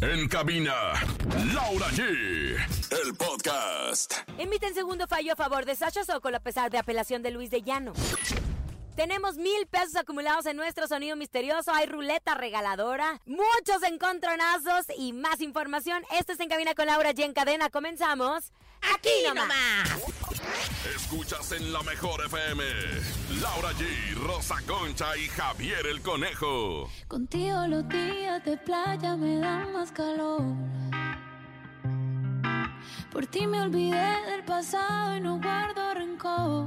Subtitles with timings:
[0.00, 0.74] En cabina,
[1.54, 2.02] Laura G.
[2.90, 4.14] El podcast.
[4.38, 7.62] Emiten segundo fallo a favor de Sasha Sokol a pesar de apelación de Luis de
[7.62, 7.92] Llano.
[8.96, 11.72] Tenemos mil pesos acumulados en nuestro sonido misterioso.
[11.72, 16.04] Hay ruleta regaladora, muchos encontronazos y más información.
[16.12, 17.70] Esto es En Cabina con Laura G en cadena.
[17.70, 18.52] Comenzamos.
[18.94, 19.50] Aquí nomás.
[20.94, 22.62] Escuchas en la mejor FM.
[23.40, 26.88] Laura G, Rosa Concha y Javier el Conejo.
[27.08, 30.42] Contigo los días de playa me dan más calor.
[33.10, 36.66] Por ti me olvidé del pasado y no guardo rencor.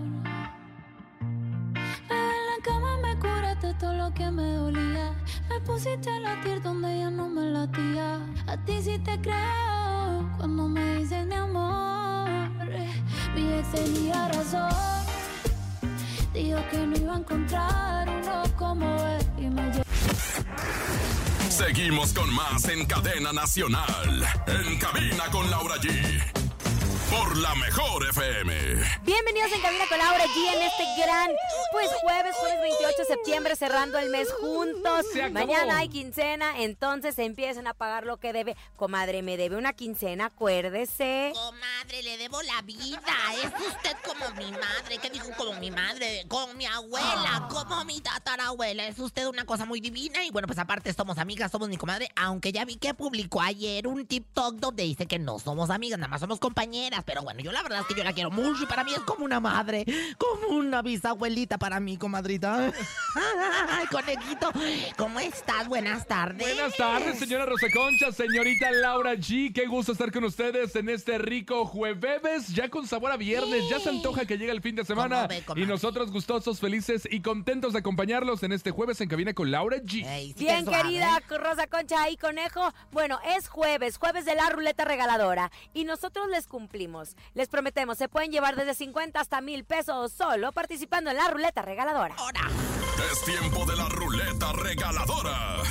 [3.75, 5.13] Todo lo que me dolía.
[5.49, 8.19] Me pusiste a latir donde ya no me latía.
[8.47, 12.29] A ti sí te creo cuando me dices mi amor.
[13.35, 14.71] Mi ex tenía razón.
[16.33, 19.83] Dijo que no iba a encontrar uno como él y me llevó.
[21.49, 24.23] Seguimos con más en cadena nacional.
[24.47, 26.46] En cabina con Laura G.
[27.09, 28.53] Por la mejor FM.
[29.03, 31.31] Bienvenidos en Cabina con Laura G en este gran,
[31.71, 35.05] pues jueves, jueves 28 de septiembre, cerrando el mes juntos.
[35.31, 38.57] Mañana hay quincena, entonces empiecen a pagar lo que debe.
[38.75, 41.31] Comadre, me debe una quincena, acuérdese.
[41.33, 42.99] Comadre, le debo la vida.
[43.41, 44.97] Es usted como mi madre.
[45.01, 46.25] ¿Qué dijo como mi madre?
[46.27, 48.85] Como mi abuela, como mi tatarabuela.
[48.85, 50.25] Es usted una cosa muy divina.
[50.25, 52.09] Y bueno, pues aparte somos amigas, somos mi comadre.
[52.17, 56.09] Aunque ya vi que publicó ayer un TikTok donde dice que no somos amigas, nada
[56.09, 56.96] más somos compañeras.
[57.05, 58.99] Pero bueno, yo la verdad es que yo la quiero mucho y para mí es
[59.01, 59.85] como una madre,
[60.17, 62.71] como una bisabuelita para mí, comadrita.
[63.69, 64.51] Ay, conejito,
[64.97, 65.67] ¿cómo estás?
[65.67, 66.39] Buenas tardes.
[66.39, 69.53] Buenas tardes, señora Rosa Concha, señorita Laura G.
[69.53, 73.63] Qué gusto estar con ustedes en este rico jueves, ya con sabor a viernes.
[73.69, 75.27] Ya se antoja que llegue el fin de semana.
[75.55, 79.77] Y nosotros gustosos, felices y contentos de acompañarlos en este jueves en cabina con Laura
[79.77, 80.05] G.
[80.05, 82.73] Ey, sí Bien, querida Rosa Concha y Conejo.
[82.91, 85.51] Bueno, es jueves, jueves de la ruleta regaladora.
[85.73, 86.86] Y nosotros les cumplimos.
[87.33, 91.61] Les prometemos, se pueden llevar desde 50 hasta mil pesos solo participando en la ruleta
[91.61, 92.15] regaladora.
[92.17, 92.41] Ahora.
[93.11, 95.63] Es tiempo de la ruleta regaladora.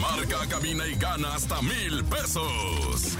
[0.00, 3.18] Marca, cabina y gana hasta mil pesos.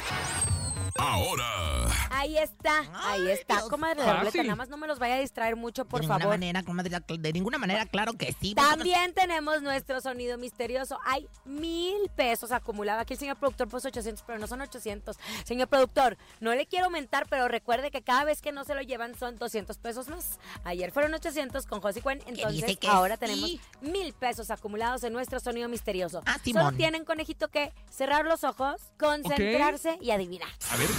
[1.02, 1.88] Ahora.
[2.10, 3.56] Ahí está, ahí está.
[3.56, 3.68] Dios.
[3.68, 6.06] Comadre de la ruleta, nada más no me los vaya a distraer mucho, por de
[6.06, 6.34] ninguna favor.
[6.34, 8.54] manera, comadre, de ninguna manera, claro que sí.
[8.54, 10.98] También tenemos nuestro sonido misterioso.
[11.04, 13.02] Hay mil pesos acumulados.
[13.02, 15.16] Aquí el señor productor puso 800, pero no son 800.
[15.44, 18.82] Señor productor, no le quiero aumentar, pero recuerde que cada vez que no se lo
[18.82, 20.38] llevan son 200 pesos más.
[20.62, 23.20] Ayer fueron 800 con José Cuen, entonces ahora sí.
[23.20, 26.22] tenemos mil pesos acumulados en nuestro sonido misterioso.
[26.26, 30.48] Ah, Solo tienen, conejito, que cerrar los ojos, concentrarse y adivinar.
[30.70, 30.91] A ver,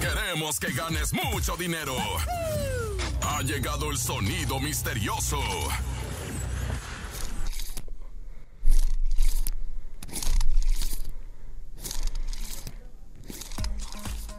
[0.00, 1.96] Queremos que ganes mucho dinero.
[3.22, 5.38] Ha llegado el sonido misterioso.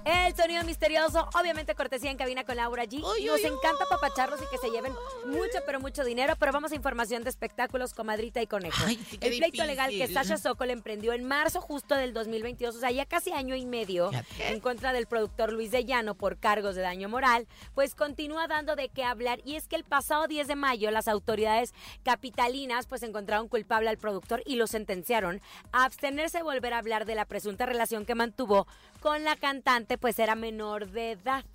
[0.10, 2.96] El sonido misterioso, obviamente cortesía en cabina con Laura G.
[2.96, 4.92] Uy, Nos uy, encanta papacharlos y que se lleven
[5.28, 6.34] mucho, pero mucho dinero.
[6.40, 8.84] Pero vamos a información de espectáculos, comadrita y conejo.
[8.88, 10.08] Ay, el pleito legal que.
[10.08, 14.10] Sasha Sokol emprendió en marzo justo del 2022, o sea, ya casi año y medio,
[14.40, 18.76] en contra del productor Luis de Llano por cargos de daño moral, pues continúa dando
[18.76, 19.42] de qué hablar.
[19.46, 24.00] Y es que el pasado 10 de mayo las autoridades capitalinas pues encontraron culpable al
[24.00, 25.40] productor y lo sentenciaron
[25.72, 28.66] a abstenerse de volver a hablar de la presunta relación que mantuvo
[29.00, 31.46] con la cantante, pues era menor de edad.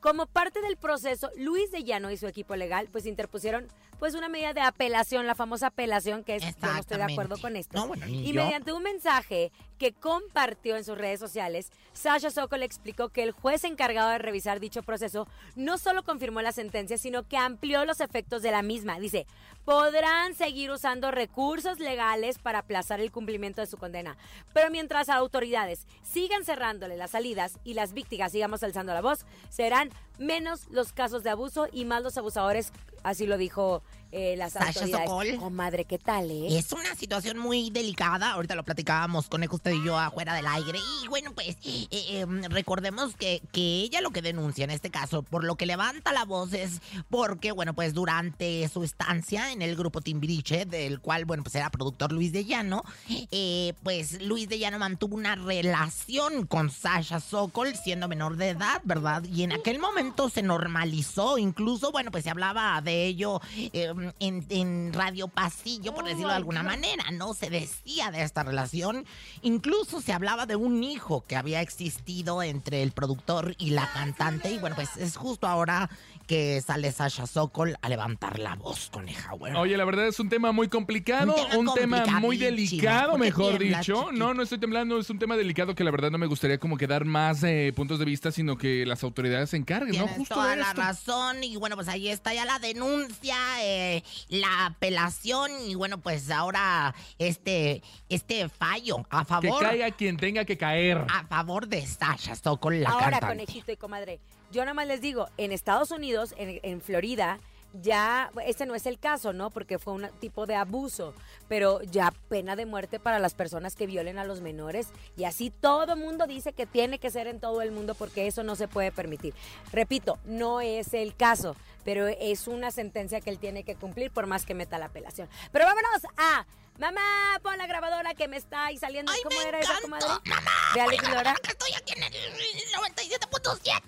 [0.00, 3.66] Como parte del proceso, Luis de Llano y su equipo legal pues interpusieron
[3.98, 7.38] pues una medida de apelación, la famosa apelación que es yo no estoy de acuerdo
[7.38, 7.76] con esto.
[7.76, 8.44] No, bueno, ni y yo.
[8.44, 13.64] mediante un mensaje que compartió en sus redes sociales, Sasha Sokol explicó que el juez
[13.64, 15.26] encargado de revisar dicho proceso
[15.56, 18.98] no solo confirmó la sentencia, sino que amplió los efectos de la misma.
[18.98, 19.26] Dice,
[19.64, 24.16] podrán seguir usando recursos legales para aplazar el cumplimiento de su condena.
[24.52, 29.90] Pero mientras autoridades sigan cerrándole las salidas y las víctimas sigamos alzando la voz, serán
[30.18, 33.82] menos los casos de abuso y más los abusadores, así lo dijo
[34.12, 35.08] eh, las Sasha autoridades.
[35.08, 35.36] Sokol.
[35.36, 36.58] Comadre, ¿qué tal, eh?
[36.58, 38.32] Es una situación muy delicada.
[38.32, 40.78] Ahorita lo platicábamos con usted y yo afuera del aire.
[41.02, 45.22] Y bueno, pues eh, eh, recordemos que, que ella lo que denuncia en este caso,
[45.22, 49.76] por lo que levanta la voz es porque, bueno, pues durante su estancia en el
[49.76, 52.82] grupo Timbiriche, del cual, bueno, pues era productor Luis de Llano,
[53.30, 58.80] eh, pues Luis de Llano mantuvo una relación con Sasha Sokol siendo menor de edad,
[58.84, 59.24] ¿verdad?
[59.24, 63.40] Y en aquel momento se normalizó, incluso, bueno, pues se hablaba de ello
[63.72, 68.42] eh, en, en Radio Pasillo, por decirlo de alguna manera, no se decía de esta
[68.42, 69.04] relación.
[69.42, 74.50] Incluso se hablaba de un hijo que había existido entre el productor y la cantante.
[74.50, 75.88] Y bueno, pues es justo ahora
[76.28, 79.32] que sale Sasha Sokol a levantar la voz, coneja.
[79.32, 83.20] Bueno, Oye, la verdad es un tema muy complicado, Un un tema muy delicado, ¿Por
[83.20, 84.10] qué mejor dicho.
[84.12, 86.76] No, no estoy temblando, es un tema delicado que la verdad no me gustaría como
[86.76, 90.06] que dar más eh, puntos de vista, sino que las autoridades se encarguen, ¿no?
[90.06, 93.87] Justo toda de la razón y bueno, pues ahí está ya la denuncia, eh,
[94.28, 100.44] la apelación y bueno, pues ahora este este fallo a Que favor caiga quien tenga
[100.44, 101.04] que caer.
[101.08, 103.26] a favor de Sasha Sokol la Ahora, cantante.
[103.26, 104.20] conejito y comadre,
[104.50, 107.38] yo nada más les digo, en Estados Unidos, en, en Florida,
[107.74, 109.50] ya, este no es el caso, ¿no?
[109.50, 111.14] Porque fue un tipo de abuso,
[111.48, 115.50] pero ya pena de muerte para las personas que violen a los menores y así
[115.50, 118.56] todo el mundo dice que tiene que ser en todo el mundo porque eso no
[118.56, 119.34] se puede permitir.
[119.72, 124.26] Repito, no es el caso, pero es una sentencia que él tiene que cumplir por
[124.26, 125.28] más que meta la apelación.
[125.52, 126.46] Pero vámonos a...
[126.78, 127.00] Mamá,
[127.42, 129.10] pon la grabadora que me está ahí saliendo.
[129.12, 130.06] Ay, ¿Cómo me era esa comadre?
[130.26, 131.34] mamá, De Alex Lora.
[131.42, 133.82] Que estoy aquí en el 97.7.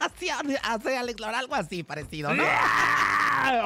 [0.00, 0.28] Así
[0.62, 2.42] hace Alex Lora, algo así parecido, ¿no?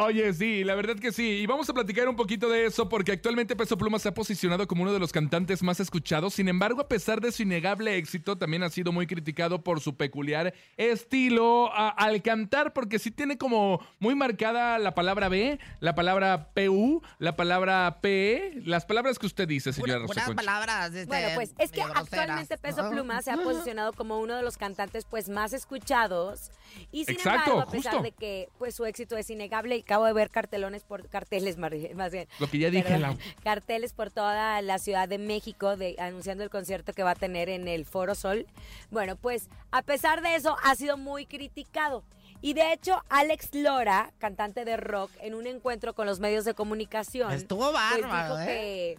[0.00, 1.23] Oye, sí, la verdad que sí.
[1.41, 4.67] Y vamos a platicar un poquito de eso porque actualmente Peso Pluma se ha posicionado
[4.67, 6.35] como uno de los cantantes más escuchados.
[6.35, 9.97] Sin embargo, a pesar de su innegable éxito, también ha sido muy criticado por su
[9.97, 15.94] peculiar estilo a- al cantar porque sí tiene como muy marcada la palabra B, la
[15.96, 20.34] palabra PU, la palabra PE, las palabras que usted dice, señora Rosa Concha.
[20.37, 20.94] palabras.
[20.94, 22.90] este, Bueno, pues es que groseras, actualmente Peso ¿no?
[22.90, 26.52] Pluma se ha posicionado como uno de los cantantes pues más escuchados
[26.93, 28.04] y sin Exacto, embargo, a pesar justo.
[28.04, 31.72] de que pues su éxito es innegable y acabo de ver cartelones por carteles más
[31.96, 32.28] más bien.
[32.38, 33.19] Lo que ya dije, perdón, Lau.
[33.43, 37.48] carteles por toda la Ciudad de México de, anunciando el concierto que va a tener
[37.48, 38.46] en el Foro Sol.
[38.90, 42.04] Bueno, pues a pesar de eso ha sido muy criticado.
[42.42, 46.54] Y de hecho, Alex Lora, cantante de rock, en un encuentro con los medios de
[46.54, 48.96] comunicación, Estuvo pues bárbaro, dijo ¿eh?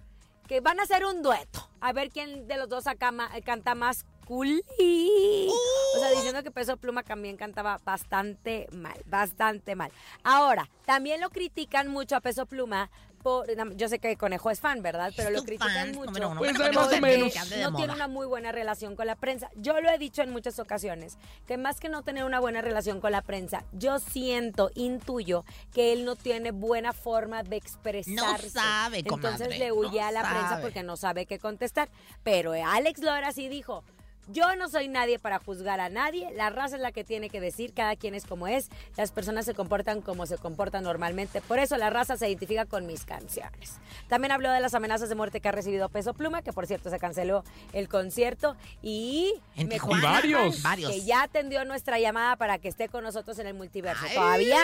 [0.48, 1.68] que, que van a hacer un dueto.
[1.80, 4.62] A ver quién de los dos acá ma- canta más cool.
[4.78, 9.92] O sea, diciendo que Peso Pluma también cantaba bastante mal, bastante mal.
[10.24, 12.90] Ahora, también lo critican mucho a Peso Pluma.
[13.24, 15.12] Por, yo sé que Conejo es fan, ¿verdad?
[15.16, 16.12] Pero lo critican fan, mucho.
[16.12, 17.34] Pues, Bueno, bueno, más o menos.
[17.62, 19.50] no tiene una muy buena relación con la prensa.
[19.56, 23.02] Yo lo he dicho en muchas ocasiones, que más que no tener una buena relación
[23.02, 25.44] con la prensa, yo siento, intuyo,
[25.74, 28.50] que él no tiene buena forma de expresarse.
[28.50, 30.62] sabe, Entonces comadre, le huye no a la prensa sabe.
[30.62, 31.90] porque no sabe qué contestar.
[32.24, 33.84] Pero Alex Lora sí dijo,
[34.28, 37.40] yo no soy nadie para juzgar a nadie, la raza es la que tiene que
[37.40, 41.60] decir, cada quien es como es, las personas se comportan como se comportan normalmente, por
[41.60, 43.76] eso la raza se identifica con mis canciones.
[44.08, 46.90] También habló de las amenazas de muerte que ha recibido Peso Pluma, que por cierto
[46.90, 47.44] se canceló
[47.74, 50.62] el concierto y En me varios.
[50.62, 50.92] varios.
[50.92, 54.04] que ya atendió nuestra llamada para que esté con nosotros en el multiverso.
[54.08, 54.60] Ay, todavía,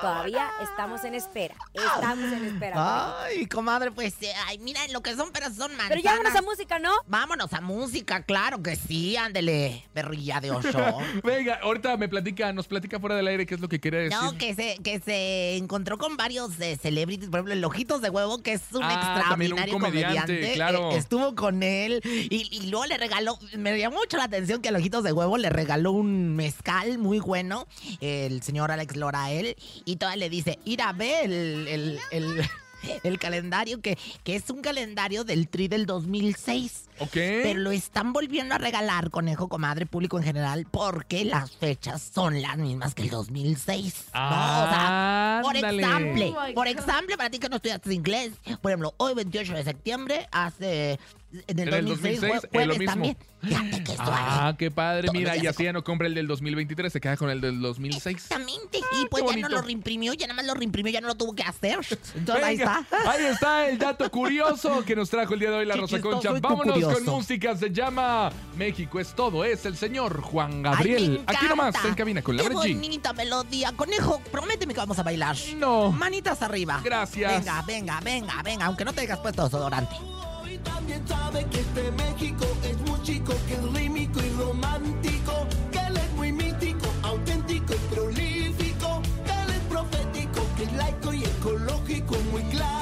[0.00, 3.22] todavía estamos en espera, estamos en espera.
[3.24, 5.88] Ay, comadre, pues, eh, ay, mira, lo que son peras son manzanas.
[5.88, 6.92] Pero ya vámonos a música, ¿no?
[7.06, 10.98] Vámonos a música, claro que sí, ándele, perrilla de oso.
[11.22, 14.18] Venga, ahorita me platica, nos platica fuera del aire qué es lo que quiere decir.
[14.20, 18.10] No, que se, que se encontró con varios eh, celebrities, por ejemplo, el Ojitos de
[18.10, 20.54] Huevo, que es un Ah, también un extraordinario comediante, comediante.
[20.54, 20.90] claro.
[20.92, 24.70] eh, estuvo con él y, y luego le regaló, me llamó mucho la atención que
[24.70, 27.66] el Ojitos de Huevo le regaló un mezcal muy bueno,
[28.00, 29.54] el señor Alex Lora a él,
[29.84, 32.40] y todavía le dice, ir a ver el, el, el-
[33.02, 36.84] el calendario, que, que es un calendario del TRI del 2006.
[36.98, 37.12] ¿Ok?
[37.12, 42.40] Pero lo están volviendo a regalar, conejo, comadre, público en general, porque las fechas son
[42.40, 44.06] las mismas que el 2006.
[44.14, 48.70] no, o sea, por ejemplo, Oh por ejemplo, para ti que no estudiaste inglés, por
[48.70, 50.98] ejemplo, hoy 28 de septiembre, hace
[51.46, 52.92] en el En el 2006, 2006, jue- eh, lo mismo.
[52.92, 53.16] también.
[53.42, 54.12] Fíjate que suave.
[54.16, 55.08] Ah, qué padre.
[55.12, 58.16] Mira, y así ya no compra el del 2023, se queda con el del 2006.
[58.16, 58.78] Exactamente.
[58.78, 61.14] Y pues qué ya no lo reimprimió, ya nada más lo reimprimió, ya no lo
[61.14, 61.78] tuvo que hacer.
[62.14, 62.84] Entonces ahí está.
[63.06, 66.00] Ahí está el dato curioso que nos trajo el día de hoy la Qué Rosa
[66.00, 66.32] Concha.
[66.40, 67.56] Vámonos con música.
[67.56, 69.44] Se llama México es todo.
[69.44, 71.20] Es el señor Juan Gabriel.
[71.26, 72.74] Aquí nomás, en cabina con Qué Laura G.
[72.74, 73.72] bonita melodía.
[73.72, 75.36] Conejo, prométeme que vamos a bailar.
[75.56, 75.92] No.
[75.92, 76.80] Manitas arriba.
[76.82, 77.32] Gracias.
[77.44, 79.94] Venga, venga, venga, venga, aunque no te hayas puesto desodorante.
[80.66, 85.32] También sabe que este México es muy chico, que es rímico y romántico,
[85.72, 91.12] que él es muy mítico, auténtico y prolífico, que él es profético, que es laico
[91.12, 92.75] y ecológico, muy clásico.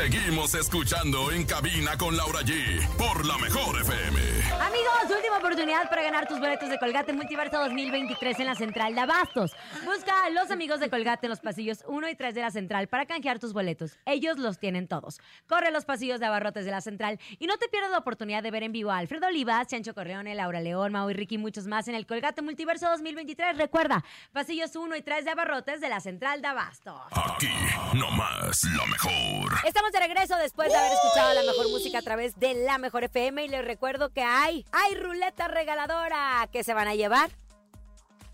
[0.00, 4.18] Seguimos escuchando en cabina con Laura G por la mejor FM.
[4.58, 9.02] Amigos, última oportunidad para ganar tus boletos de Colgate Multiverso 2023 en la Central de
[9.02, 9.52] Abastos.
[9.84, 12.88] Busca a los amigos de Colgate en los pasillos 1 y 3 de la Central
[12.88, 13.98] para canjear tus boletos.
[14.06, 15.20] Ellos los tienen todos.
[15.46, 18.50] Corre los pasillos de abarrotes de la Central y no te pierdas la oportunidad de
[18.50, 21.66] ver en vivo a Alfredo Olivas, Chancho Correone, Laura León, Mau y Ricky y muchos
[21.66, 23.58] más en el Colgate Multiverso 2023.
[23.58, 24.02] Recuerda,
[24.32, 27.02] pasillos 1 y 3 de abarrotes de la Central de Abastos.
[27.10, 27.52] Aquí,
[27.92, 29.58] nomás la mejor.
[29.66, 33.04] Estamos de regreso después de haber escuchado la mejor música a través de la mejor
[33.04, 37.30] FM y les recuerdo que hay, hay ruleta regaladora que se van a llevar.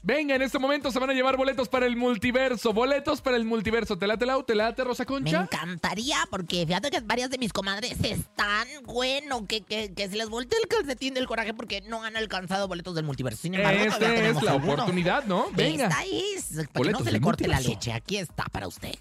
[0.03, 2.73] Venga, en este momento se van a llevar boletos para el multiverso.
[2.73, 3.99] Boletos para el multiverso.
[3.99, 4.45] ¿Te late, Lau?
[4.45, 5.41] ¿Te late, Rosa Me Concha?
[5.43, 10.29] encantaría, porque fíjate que varias de mis comadres están, bueno, que, que, que se les
[10.29, 13.43] voltea el calcetín del coraje porque no han alcanzado boletos del multiverso.
[13.43, 14.75] Sin embargo, todavía Esta es la algunos.
[14.77, 15.47] oportunidad, ¿no?
[15.51, 15.87] Venga.
[15.89, 17.93] Esta es, para que no Boletos se le corte la leche.
[17.93, 18.95] Aquí está para usted.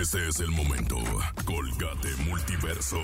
[0.00, 0.96] Este es el momento.
[1.44, 2.98] Colgate Multiverso.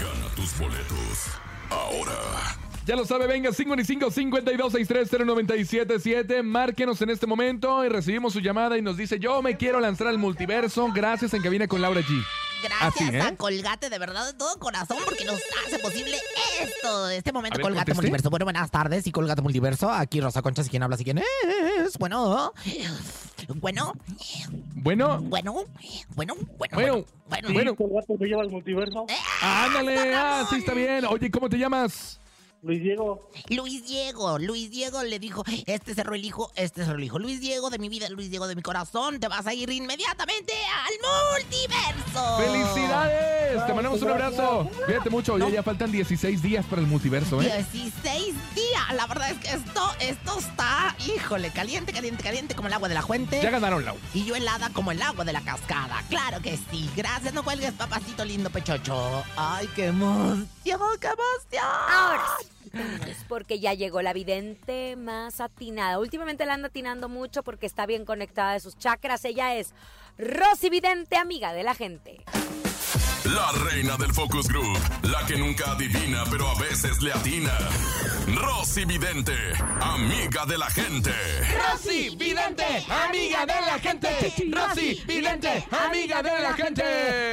[0.00, 1.28] Gana tus boletos.
[1.70, 2.56] Ahora.
[2.86, 6.42] Ya lo sabe, venga, 55 52 63 0977.
[6.42, 10.08] Márquenos en este momento y recibimos su llamada y nos dice: Yo me quiero lanzar
[10.08, 10.88] al multiverso.
[10.92, 12.24] Gracias en cabina con Laura G.
[12.62, 13.20] Gracias Así, ¿eh?
[13.22, 16.16] a Colgate, de verdad, de todo corazón, porque nos hace posible
[16.60, 17.08] esto.
[17.08, 18.02] Este momento, ver, Colgate conteste.
[18.02, 18.30] Multiverso.
[18.30, 19.90] Bueno, buenas tardes y Colgate Multiverso.
[19.90, 21.96] Aquí Rosa Concha, si quién habla, si quién es.
[21.98, 22.52] Bueno,
[23.56, 23.92] bueno,
[24.76, 25.52] Bueno, bueno,
[26.14, 27.48] bueno, bueno, Bueno, bueno.
[27.52, 27.76] bueno.
[27.76, 29.06] Colgate me lleva al multiverso.
[29.42, 30.14] ándale.
[30.14, 31.04] Ah, sí, está bien.
[31.06, 32.20] Oye, ¿cómo te llamas?
[32.62, 37.04] Luis Diego, Luis Diego, Luis Diego le dijo, este cerró el hijo, este cerró el
[37.04, 37.18] hijo.
[37.18, 40.52] Luis Diego de mi vida, Luis Diego de mi corazón, te vas a ir inmediatamente
[40.52, 40.92] al
[41.40, 42.36] multiverso.
[42.38, 43.66] ¡Felicidades!
[43.66, 44.70] Te mandamos un abrazo.
[44.84, 45.38] Cuídate mucho.
[45.38, 47.64] Ya, ya faltan 16 días para el multiverso, ¿eh?
[47.72, 48.94] 16 días.
[48.94, 52.94] La verdad es que esto, esto está, híjole, caliente, caliente, caliente como el agua de
[52.94, 53.40] la fuente.
[53.42, 53.96] Ya ganaron, Lau.
[54.12, 56.04] Y yo helada como el agua de la cascada.
[56.10, 56.90] Claro que sí.
[56.94, 59.24] Gracias, no cuelgues, papacito lindo pechocho.
[59.36, 61.64] Ay, qué emoción, qué emoción.
[61.88, 62.49] Ahora sí.
[63.28, 65.98] Porque ya llegó la vidente más atinada.
[65.98, 69.24] Últimamente la anda atinando mucho porque está bien conectada de sus chakras.
[69.24, 69.74] Ella es
[70.18, 72.24] Rosy Vidente, amiga de la gente.
[73.34, 74.78] La reina del Focus Group.
[75.02, 77.56] La que nunca adivina, pero a veces le atina.
[78.26, 79.34] Rosy Vidente.
[79.80, 81.12] Amiga de la gente.
[81.58, 84.08] Rosy Vidente, amiga de la gente.
[84.50, 86.82] Rosy Vidente, amiga de la gente.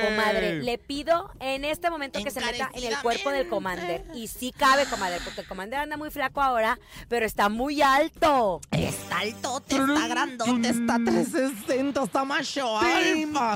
[0.08, 4.06] Comadre, le pido en este momento que se meta en el cuerpo del Commander.
[4.14, 8.62] Y sí cabe, comadre, porque el Commander anda muy flaco ahora, pero está muy alto.
[8.72, 13.54] Está altote, está grandote, está 360, está macho alfa.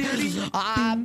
[0.53, 0.97] Ah,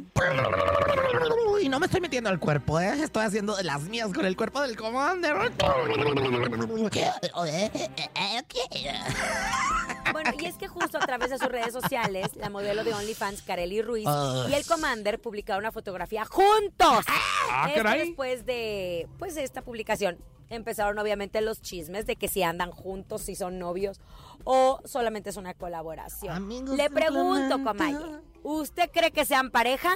[1.60, 3.02] y no me estoy metiendo al cuerpo, ¿eh?
[3.02, 5.34] Estoy haciendo de las mías con el cuerpo del commander.
[10.12, 13.42] Bueno, y es que justo a través de sus redes sociales, la modelo de OnlyFans,
[13.42, 14.06] Kareli Ruiz,
[14.48, 17.04] y el Commander publicaron una fotografía juntos.
[17.50, 18.06] Ah, Esto caray.
[18.06, 20.18] después de, pues, de esta publicación,
[20.48, 24.00] empezaron obviamente los chismes de que si andan juntos, si son novios,
[24.44, 26.34] o solamente es una colaboración.
[26.34, 27.62] Amigos Le pregunto.
[27.62, 27.98] Comaye,
[28.42, 29.94] ¿usted cree que sean pareja?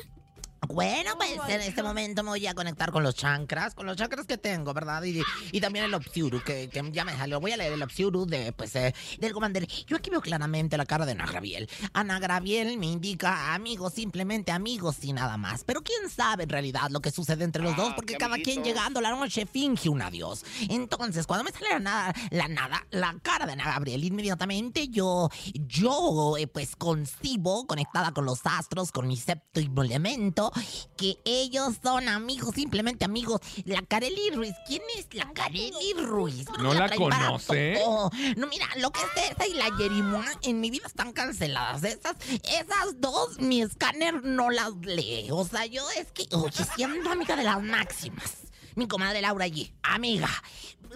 [0.69, 4.27] Bueno, pues en este momento me voy a conectar con los chancras, con los chancras
[4.27, 5.03] que tengo, ¿verdad?
[5.05, 7.41] Y, y también el Opsiuru, que, que ya me salió.
[7.41, 9.67] Voy a leer el Opsiuru de, pues, eh, del commander.
[9.87, 11.69] Yo aquí veo claramente la cara de Ana Graviel.
[11.95, 15.65] Ana Graviel me indica amigos, simplemente amigos y nada más.
[15.65, 19.01] Pero quién sabe en realidad lo que sucede entre los dos, porque cada quien llegando
[19.01, 20.45] la noche finge un adiós.
[20.69, 25.31] Entonces, cuando me sale la nada, la nada, la cara de Ana Gabriel, inmediatamente yo,
[25.55, 30.50] yo, eh, pues, concibo, conectada con los astros, con mi séptimo elemento,
[30.97, 33.41] que ellos son amigos, simplemente amigos.
[33.65, 36.47] La Kareli Ruiz, ¿quién es la Kareli Ruiz?
[36.59, 37.81] ¿No la conoce?
[38.37, 41.83] No, mira, lo que es esa y la Yerimoa en mi vida están canceladas.
[41.85, 45.29] Esas, esas dos, mi escáner no las lee.
[45.31, 48.37] O sea, yo es que, oye, siendo amiga de las máximas.
[48.77, 50.31] Mi comadre Laura G, amiga.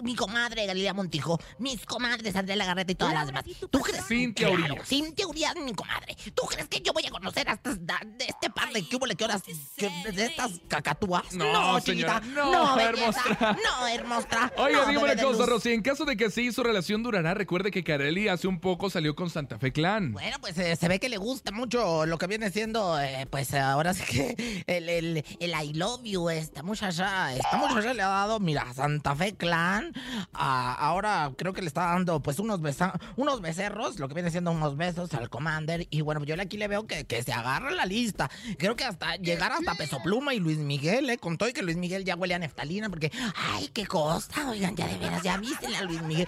[0.03, 3.43] Mi comadre Galilea Montijo, mis comadres Andrea Lagarreta y todas las demás.
[3.69, 4.05] ¿Tú crees?
[4.05, 4.87] Cintia Claro, Urias.
[4.87, 6.15] Cintia Urias, mi comadre.
[6.33, 7.95] ¿Tú crees que yo voy a conocer a estas, de
[8.27, 9.41] este par de que hubo que horas
[9.77, 11.31] que- de estas cacatúas?
[11.33, 12.21] No, chiquita.
[12.21, 12.89] señora, no, belleza.
[13.29, 13.57] hermosa.
[13.63, 14.51] No, hermosa.
[14.57, 15.49] Oiga, no, dime bebé una cosa, luz.
[15.49, 15.71] Rosy.
[15.73, 19.15] En caso de que sí su relación durará, recuerde que Kareli hace un poco salió
[19.15, 20.11] con Santa Fe Clan.
[20.13, 23.53] Bueno, pues eh, se ve que le gusta mucho lo que viene siendo, eh, pues
[23.53, 28.07] ahora sí que el, el, el I love you, esta muchacha, esta muchacha le ha
[28.07, 29.84] dado, mira, Santa Fe Clan,
[30.33, 34.31] a- ahora creo que le está dando pues unos, besa- unos becerros, lo que viene
[34.31, 37.71] siendo unos besos al Commander, y bueno, yo aquí le veo que, que se agarra
[37.71, 41.17] la lista, Creo que hasta llegar hasta Peso Pluma y Luis Miguel, ¿eh?
[41.17, 44.75] Con todo y que Luis Miguel ya huele a neftalina porque, ay, qué cosa, oigan,
[44.75, 46.27] ya de veras, ya vístenle a Luis Miguel.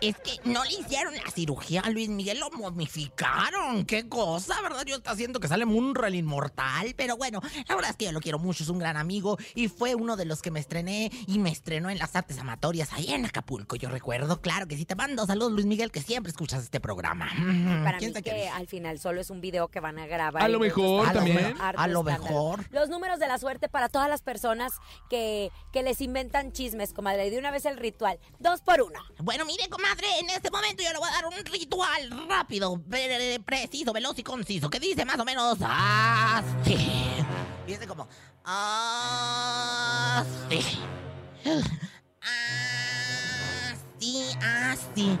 [0.00, 3.84] Es que no le hicieron la cirugía a Luis Miguel, lo momificaron.
[3.86, 4.84] Qué cosa, ¿verdad?
[4.86, 8.12] Yo está haciendo que sale Munro el inmortal, pero bueno, la verdad es que yo
[8.12, 11.10] lo quiero mucho, es un gran amigo y fue uno de los que me estrené
[11.26, 13.76] y me estrenó en las artes amatorias ahí en Acapulco.
[13.76, 17.28] Yo recuerdo, claro que sí, te mando saludos, Luis Miguel, que siempre escuchas este programa.
[17.84, 20.42] Para ¿Quién mí que al final solo es un video que van a grabar.
[20.42, 21.54] A lo mejor también.
[21.60, 22.66] A lo mejor.
[22.70, 24.74] Los números de la suerte para todas las personas
[25.10, 27.26] que, que les inventan chismes, comadre.
[27.26, 28.18] Y de una vez el ritual.
[28.38, 29.00] Dos por uno.
[29.18, 33.40] Bueno, mire, comadre, en este momento yo le voy a dar un ritual rápido, pre-
[33.44, 36.76] preciso, veloz y conciso, que dice más o menos así.
[37.66, 38.08] Dice como
[38.44, 38.58] así.
[43.72, 45.18] Así, así,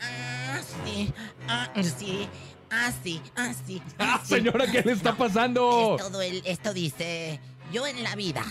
[0.00, 1.12] así,
[1.48, 2.28] así,
[2.70, 3.82] así, así.
[3.98, 5.96] Ah, señora, ¿qué le está pasando?
[5.98, 7.40] es todo el, esto dice,
[7.72, 8.44] yo en la vida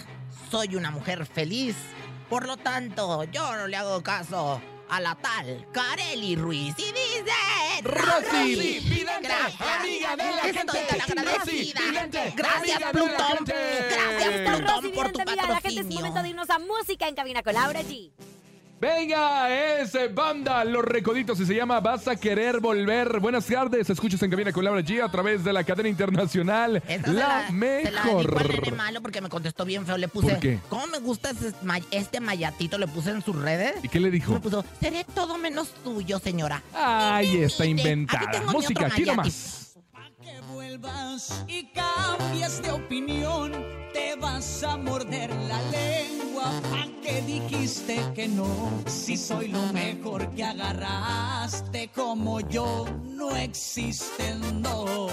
[0.50, 1.76] soy una mujer feliz,
[2.30, 6.76] por lo tanto, yo no le hago caso a la tal Kareli Ruiz.
[6.78, 6.92] Y
[7.84, 9.62] Rosy, vidente, Gracias.
[9.62, 11.06] amiga de la Estoy gente.
[11.08, 11.38] tan agradecida.
[11.40, 13.46] Rosy, vidente, Gracias, Plutón.
[13.46, 17.08] Gracias, Rosy, por tu vidente, amiga de la gente, es momento de irnos a música
[17.08, 18.12] en cabina con Laura G.
[18.82, 19.50] Venga,
[19.82, 23.20] es eh, banda Los Recoditos y se llama Vas a querer volver.
[23.20, 27.12] Buenas tardes, escuchas en cabina con Laura G a través de la cadena internacional Esta
[27.12, 28.76] La se la, Se la Mejor.
[28.78, 29.98] malo porque me contestó bien feo.
[29.98, 30.30] Le puse...
[30.30, 30.60] ¿Por qué?
[30.70, 31.32] ¿Cómo me gusta
[31.62, 32.78] ma- este mayatito?
[32.78, 33.74] Le puse en sus redes.
[33.84, 34.40] ¿Y qué le Me dijo?
[34.40, 36.64] puso, seré todo menos tuyo, señora.
[36.74, 38.32] Ay, está Mire, aquí inventada.
[38.32, 39.69] tengo Música, aquí nomás.
[40.52, 43.52] Vuelvas y cambies de opinión,
[43.94, 46.52] te vas a morder la lengua.
[46.72, 48.48] ¿Pa' que dijiste que no?
[48.86, 55.12] Si soy lo mejor que agarraste como yo, no existen dos.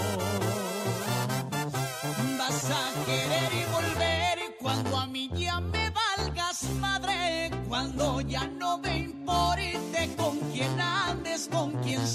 [2.37, 8.77] Vas a querer y volver cuando a mí ya me valgas madre, cuando ya no
[8.77, 12.06] me importe con quién andes, con quién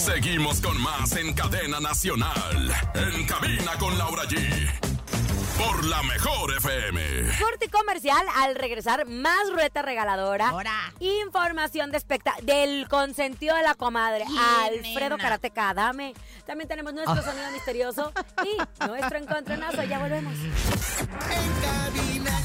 [0.00, 2.72] Seguimos con más en cadena nacional.
[2.94, 4.38] En cabina con Laura G.
[5.58, 7.02] Por la mejor FM.
[7.38, 10.48] Corte comercial, al regresar, más rueta regaladora.
[10.48, 10.72] Ahora.
[11.00, 14.24] Información de especta del consentido de la comadre,
[14.62, 15.22] Alfredo nena.
[15.22, 16.14] Karateka Adame.
[16.46, 18.10] También tenemos nuestro sonido misterioso
[18.42, 19.82] y nuestro encontronazo.
[19.82, 20.32] Ya volvemos.
[20.34, 22.09] En cabina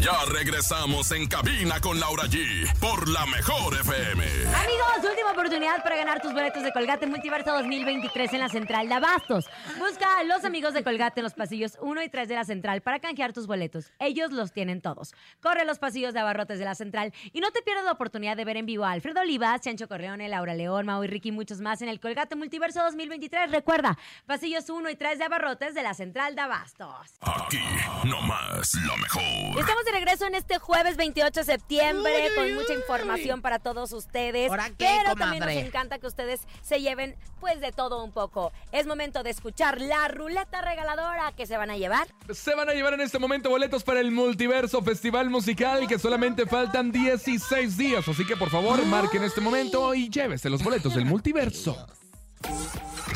[0.00, 2.72] Ya regresamos en cabina con Laura G.
[2.78, 4.24] Por la mejor FM.
[4.54, 8.94] Amigos, última oportunidad para ganar tus boletos de Colgate Multiverso 2023 en la Central de
[8.94, 9.46] Abastos.
[9.78, 12.82] Busca a los amigos de Colgate en los pasillos 1 y 3 de la Central
[12.82, 13.92] para canjear tus boletos.
[13.98, 15.14] Ellos los tienen todos.
[15.40, 18.44] Corre los pasillos de abarrotes de la Central y no te pierdas la oportunidad de
[18.44, 21.60] ver en vivo a Alfredo Olivas, Chancho Corleone, Laura León, Mau y Ricky y muchos
[21.60, 23.50] más en el Colgate Multiverso 2023.
[23.50, 27.18] Recuerda, pasillos 1 y 3 de abarrotes de la Central de Abastos.
[27.20, 27.62] Aquí,
[28.04, 29.60] nomás, la mejor.
[29.60, 34.50] Estamos de regreso en este jueves 28 de septiembre con mucha información para todos ustedes.
[34.50, 38.52] ¿Ahora qué, pero también nos encanta que ustedes se lleven pues de todo un poco.
[38.70, 42.06] Es momento de escuchar la ruleta regaladora que se van a llevar.
[42.32, 46.46] Se van a llevar en este momento boletos para el Multiverso Festival Musical que solamente
[46.46, 48.06] faltan 16 días.
[48.06, 51.86] Así que por favor, marque en este momento y llévese los boletos del Multiverso.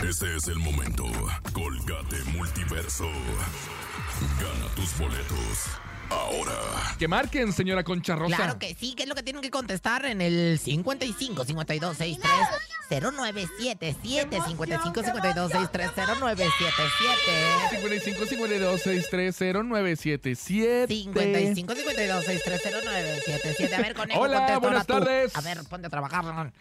[0.05, 1.05] Este es el momento.
[1.52, 3.07] Colgate Multiverso.
[4.40, 5.81] Gana tus boletos.
[6.11, 6.53] Ahora.
[6.99, 8.37] Que marquen, señora Concha Rosa.
[8.37, 12.33] Claro que sí, que es lo que tienen que contestar en el 55 52 63
[12.88, 15.90] 0977 55 52 63
[16.21, 16.83] 0977
[17.71, 24.92] 55 52 630 977 55 52 63 0977 A ver, conejo, Hola, buenas tú.
[24.95, 25.37] tardes.
[25.37, 26.53] A ver, ponte a trabajar.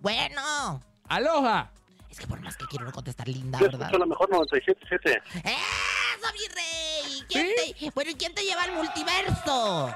[0.00, 1.70] Bueno, ¡Aloha!
[2.10, 3.82] es que por más que quiero no contestar linda, Yo ¿verdad?
[3.88, 5.22] escucho la mejor 97.7.
[6.22, 7.24] ¡Eso, mi rey!
[7.28, 9.94] ¿Quién te, bueno, ¿y quién te lleva al multiverso?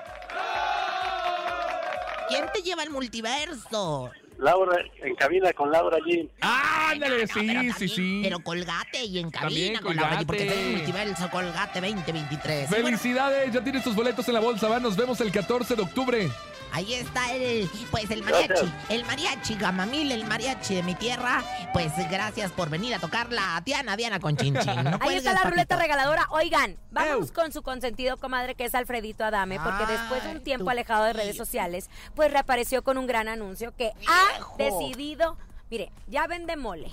[2.29, 4.11] ¿Quién te lleva al multiverso?
[4.39, 6.29] Laura, en cabina con Laura G.
[6.43, 7.23] ¡Ándale!
[7.23, 8.21] No, Sí, pero sí, también- sí.
[8.23, 12.65] Pero colgate y en También cabina con Laura G, porque en el multiverso colgate 2023.
[12.65, 15.75] Y bueno, Felicidades, ya tienes tus boletos en la bolsa, va, nos vemos el 14
[15.75, 16.31] de octubre.
[16.73, 18.73] Ahí está el, pues el mariachi, Gracias.
[18.91, 21.43] el mariachi gamamil, el mariachi de mi tierra.
[21.73, 24.85] Pues gracias por venir a tocar la Diana, Diana con Chin Chin.
[24.85, 26.27] No Ahí está la ruleta regaladora.
[26.31, 27.33] Oigan, vamos Ew.
[27.33, 31.13] con su consentido comadre, que es Alfredito Adame, porque después de un tiempo alejado de
[31.15, 35.39] redes sociales, pues reapareció con un gran anuncio que ha decidido,
[35.71, 36.91] mire, ya vende mole.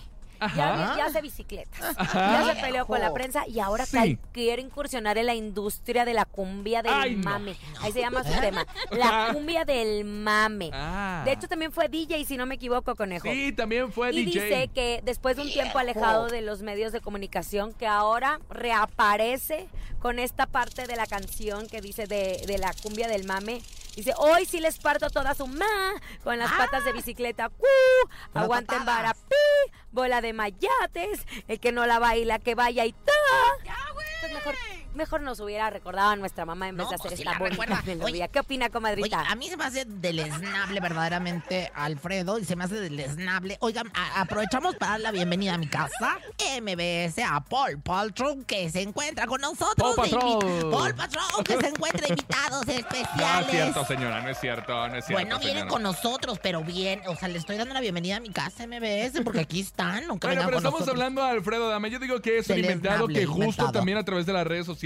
[0.55, 0.97] Ya, Ajá.
[0.97, 4.17] ya hace bicicletas, ya se peleó con la prensa y ahora Sí.
[4.31, 7.29] quiere incursionar en la industria de la cumbia del Ay, no.
[7.29, 7.55] mame.
[7.81, 10.69] Ahí se llama su tema, la cumbia del mame.
[10.73, 11.21] Ah.
[11.25, 13.27] De hecho, también fue DJ, si no me equivoco, conejo.
[13.29, 14.41] Sí, también fue Y DJ.
[14.43, 19.67] dice que después de un tiempo alejado de los medios de comunicación, que ahora reaparece
[19.99, 23.61] con esta parte de la canción que dice de, de la cumbia del mame.
[23.95, 27.49] Dice, hoy sí les parto toda su ma con las patas de bicicleta.
[27.49, 27.67] ¡Cu!
[28.33, 33.11] Aguanten vara, pi, bola de mayates, el que no la baila, que vaya y ta.
[34.21, 34.55] Pues mejor,
[34.95, 37.33] mejor nos hubiera recordado a nuestra mamá en vez No, de hacer pues sí esta
[37.33, 38.05] la bonita melodía.
[38.25, 39.21] Oye, ¿Qué opina, Oye, comadrita?
[39.21, 43.57] a mí se me hace deleznable verdaderamente Alfredo y se me hace deleznable.
[43.61, 46.19] Oigan, a- aprovechamos para dar la bienvenida a mi casa,
[46.61, 49.95] MBS, a Paul Paltrow, que se encuentra con nosotros.
[49.97, 50.71] Invi- Patrol.
[50.71, 53.49] Paul Patrol, que se encuentra invitados No es especiales.
[53.51, 55.13] cierto, señora, no es cierto, no es cierto.
[55.13, 55.69] Bueno, vienen señora.
[55.71, 57.01] con nosotros, pero bien.
[57.07, 60.03] O sea, le estoy dando la bienvenida a mi casa MBS porque aquí están.
[60.07, 60.89] Bueno, pero con estamos nosotros.
[60.89, 61.89] hablando de Alfredo Dame.
[61.89, 63.71] Yo digo que es un inventado que justo inventado.
[63.71, 64.82] también a través de las redes sociales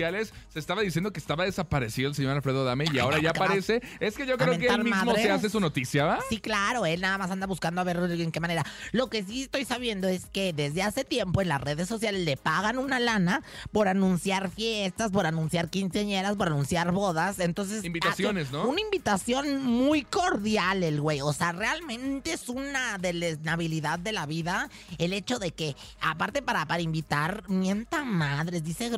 [0.49, 3.81] se estaba diciendo que estaba desaparecido el señor Alfredo Dame y ahora ya aparece.
[3.99, 6.19] Es que yo creo que él mismo se hace su noticia, ¿va?
[6.29, 8.65] Sí, claro, él nada más anda buscando a ver en qué manera.
[8.91, 12.37] Lo que sí estoy sabiendo es que desde hace tiempo en las redes sociales le
[12.37, 17.39] pagan una lana por anunciar fiestas, por anunciar quinceañeras, por anunciar bodas.
[17.39, 17.83] Entonces.
[17.83, 18.67] Invitaciones, ¿no?
[18.67, 21.21] Una invitación muy cordial el güey.
[21.21, 26.65] O sea, realmente es una deleznabilidad de la vida el hecho de que, aparte para,
[26.65, 28.89] para invitar, mienta madres, dice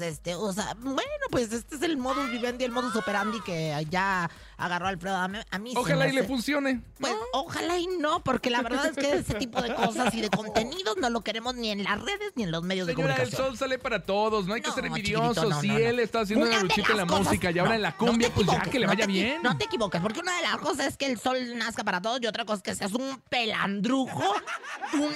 [0.00, 1.00] este, o sea, bueno,
[1.30, 5.16] pues este es el modus vivendi, el modus operandi que ya agarró Alfredo.
[5.16, 6.82] A mí, a mí se Ojalá y le funcione.
[7.00, 10.28] pues ojalá y no, porque la verdad es que ese tipo de cosas y de
[10.30, 13.18] contenidos no lo queremos ni en las redes ni en los medios de Señora, el
[13.20, 13.48] comunicación.
[13.50, 15.48] sol sale para todos, no hay que ser envidiosos.
[15.48, 17.96] no, si él está haciendo una luchita en la cosas- música y ahora en la
[17.96, 19.42] cumbia, pues ya que le vaya bien.
[19.42, 22.20] No te equivoques, porque una de las cosas es que el sol nazca para todos
[22.20, 24.34] y otra cosa es que seas un pelandrujo,
[24.94, 25.14] un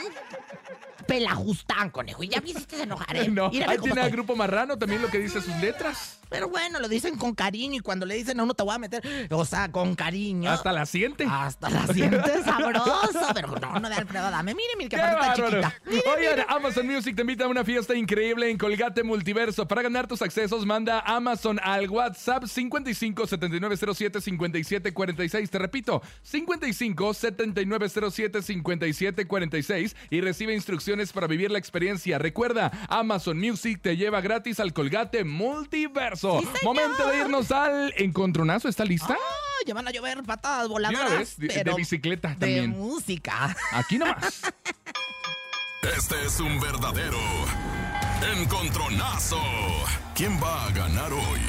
[1.07, 2.23] pelajustán, conejo.
[2.23, 3.29] Y ya me hiciste enojar, ¿eh?
[3.35, 6.19] No, Mírame ahí tiene al grupo marrano también lo que dice sus letras.
[6.29, 8.79] Pero bueno, lo dicen con cariño y cuando le dicen a uno te voy a
[8.79, 10.51] meter, o sea, con cariño.
[10.51, 11.27] Hasta la siente.
[11.31, 14.55] Hasta la sientes sabroso, pero no, no de Alfredo, dame.
[14.55, 15.75] Mire, mi ¡Qué camarita chiquita.
[16.17, 19.69] Oigan, Amazon Music te invita a una fiesta increíble en Colgate Multiverso.
[19.69, 25.51] Para ganar tus accesos, manda Amazon al WhatsApp 55 7907 5746.
[25.51, 32.19] Te repito, 55 7907 5746 y recibe instrucciones para vivir la experiencia.
[32.19, 36.43] Recuerda, Amazon Music te lleva gratis al Colgate Multiverso.
[36.63, 38.69] Momento de irnos al encontronazo.
[38.69, 39.15] ¿Está lista?
[39.15, 41.37] Ay, ya van a llover patadas De voladoras.
[41.37, 42.71] de- de pero bicicleta de también.
[42.71, 43.57] música.
[43.73, 44.43] Aquí nomás.
[45.97, 47.19] Este es un verdadero
[48.35, 49.39] encontronazo.
[50.15, 51.41] ¿Quién va a ganar hoy?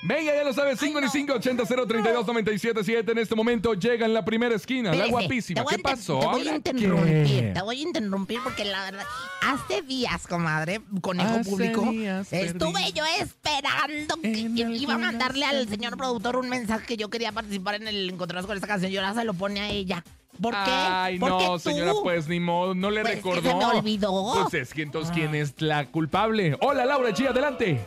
[0.00, 4.54] Venga, ya lo sabes, 55 80 032 977 En este momento llega en la primera
[4.54, 5.64] esquina, la Espérese, guapísima.
[5.68, 6.20] ¿Qué pasó?
[6.20, 7.50] Te voy a ¿Ahora interrumpir, qué?
[7.52, 9.04] te voy a interrumpir porque la verdad,
[9.42, 11.82] hace días, comadre, conejo Hace público,
[12.30, 17.32] estuve yo esperando que, iba a mandarle al señor productor un mensaje que yo quería
[17.32, 20.04] participar en el encontronazo con esta canción y ahora se lo pone a ella.
[20.40, 20.70] ¿Por qué?
[20.70, 21.70] Ay, ¿Por qué no, tú?
[21.70, 23.42] señora, pues ni modo, no le Pues, que recordó.
[23.42, 24.34] se me olvidó.
[24.48, 26.56] Pues es que entonces, ¿quién es la culpable?
[26.60, 27.84] Hola, Laura G, adelante.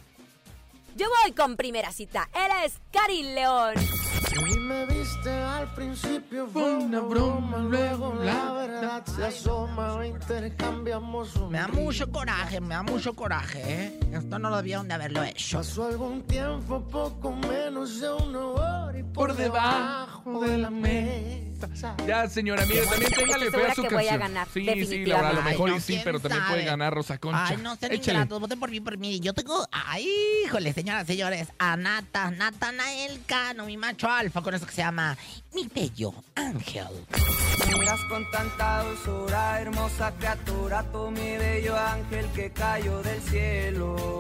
[0.96, 2.30] Yo voy con primera cita.
[2.34, 3.76] Él es Karin León.
[4.50, 11.52] Y me viste al principio fue una broma, luego la verdad se asoma, intercambiamos un
[11.52, 14.00] Me da mucho coraje, me da mucho coraje, ¿eh?
[14.14, 15.58] Esto no lo debían de haberlo hecho.
[15.58, 21.51] Pasó algún tiempo, poco menos de una hora y por, Por debajo de la mesa.
[22.08, 25.30] Ya, señora, mire, también téngale fe a su que voy a ganar, sí, sí, Laura,
[25.30, 27.48] a lo mejor Ay, y no, sí, ¿quién pero también puede ganar Rosa Concha.
[27.48, 29.20] Ay, no sean ingratos, voten por mí, por mí.
[29.20, 30.08] Yo tengo, ay,
[30.46, 35.18] híjole, señoras, señores, a Nata, Natanael Cano, mi macho alfa, con eso que se llama
[35.54, 36.88] Mi Bello Ángel.
[37.78, 44.20] Miras con tanta dulzura, hermosa criatura, tú mi bello ángel que cayó del cielo.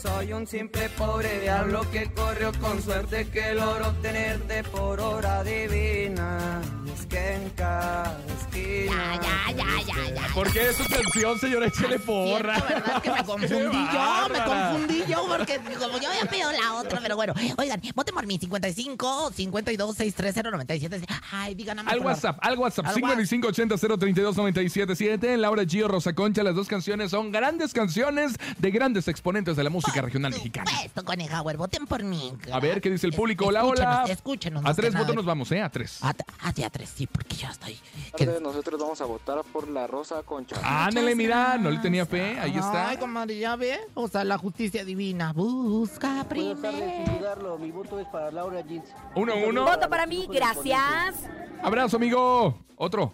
[0.00, 6.62] Soy un simple pobre diablo que corrió con suerte que logró tenerte por hora divina.
[7.00, 9.18] Es que en cada esquina.
[9.22, 10.26] Ya, ya, ya, ya, ya.
[10.34, 11.66] ¿Por qué es su canción, señora?
[11.66, 12.54] Échele porra.
[12.56, 13.02] Cierto, ¿verdad?
[13.02, 17.16] Que me confundí yo, me confundí yo porque como yo había pedido la otra, pero
[17.16, 17.32] bueno.
[17.58, 21.00] Oigan, voten por mí, 55 52 630 97.
[21.32, 21.86] Ay, digan más.
[21.92, 25.36] Al WhatsApp, al WhatsApp, Al 5580-032-977.
[25.36, 29.70] Laura Gio, Rosa Concha, las dos canciones son grandes canciones de grandes exponentes de la
[29.70, 30.70] música regional mexicana.
[30.84, 32.32] Esto, Conejauer, voten por mí.
[32.52, 33.46] A ver, ¿qué dice el Es- público?
[33.46, 34.04] Hola, hola.
[34.08, 34.62] escúchenos, Escúchenos.
[34.66, 35.62] A tres votos nos vamos, ¿eh?
[35.62, 35.98] A tres.
[36.02, 37.78] A, a, sí, a tres, sí, porque ya estoy.
[38.16, 40.56] que- Nosotros vamos a votar por la Rosa Concha.
[40.62, 42.88] Ándale, mira, no le tenía fe, ahí está.
[42.90, 43.78] Ay, comadre, ya ve.
[43.94, 45.32] O sea, la justicia divina.
[45.32, 47.18] Busca Buenas tardes, sin primero.
[47.18, 47.58] dudarlo.
[47.58, 48.88] Mi voto es para Laura Jeans.
[49.14, 49.64] Uno, uno.
[49.64, 51.14] Voto para mí, gracias.
[51.62, 52.58] Abrazo, amigo.
[52.76, 53.12] Otro.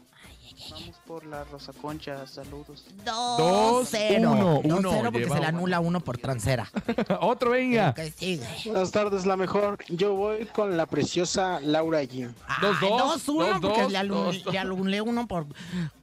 [0.70, 2.26] Vamos por la Rosa Concha.
[2.26, 2.84] Saludos.
[3.04, 4.30] Dos, Dos, cero.
[4.32, 6.70] uno, Dos, uno, cero porque lleva se le anula uno por transera.
[7.20, 7.94] Otro, venga.
[7.94, 8.46] Que sigue.
[8.66, 9.78] Buenas tardes, la mejor.
[9.88, 13.22] Yo voy con la preciosa Laura uno, dos,
[13.60, 14.56] porque dos, le, dos, dos.
[14.56, 15.46] anulé uno por...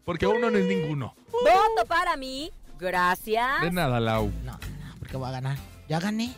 [0.06, 1.16] Porque uno no es ninguno.
[1.32, 3.62] Voto para mí, gracias.
[3.62, 4.32] De nada, Lau.
[4.44, 4.60] No, no,
[5.00, 5.58] porque voy a ganar.
[5.88, 6.34] Ya gané.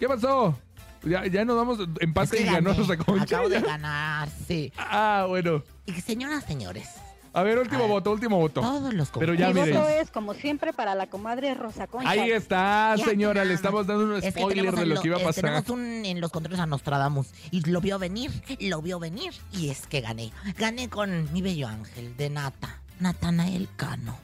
[0.00, 0.56] ¿Qué pasó?
[1.02, 2.82] Ya, ya nos vamos empate Es que y ganó gané.
[2.82, 3.22] Rosa Concha.
[3.24, 4.72] Acabo de ganar, sí.
[4.76, 5.62] Ah, bueno.
[5.86, 6.88] Y señoras, señores,
[7.34, 7.90] A ver, último A ver.
[7.90, 8.60] voto, último voto.
[8.60, 9.74] todos los Pero ya Mi miren.
[9.74, 12.08] voto es, como siempre, para la comadre Rosa Concha.
[12.08, 13.44] Ahí está, Ya, señora.
[13.44, 15.20] Le estamos dando un Es que spoiler tenemos de en lo lo- que iba a
[15.20, 15.44] eh, pasar.
[15.44, 19.68] Tenemos un, en los controles a Nostradamus y lo vio venir, lo vio venir y
[19.70, 20.30] es que gané.
[20.56, 24.16] Gané con mi bello ángel de Nata, Natanael Cano.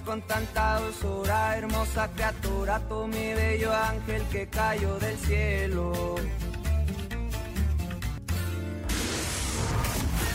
[0.00, 6.16] Con tanta dulzura, hermosa criatura, tú mi bello ángel que cayó del cielo.